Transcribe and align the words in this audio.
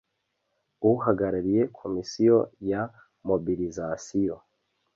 uhagarariye 0.91 1.61
komisiyo 1.77 2.37
ya 2.69 2.81
mobilisation 3.27 4.39